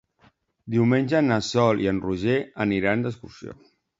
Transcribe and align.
Diumenge 0.75 1.19
na 1.25 1.37
Sol 1.49 1.85
i 1.85 1.91
en 1.93 2.01
Roger 2.07 2.39
aniran 2.67 3.07
d'excursió. 3.07 3.57